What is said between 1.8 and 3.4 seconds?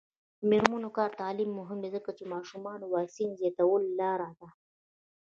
دی ځکه چې ماشومانو واکسین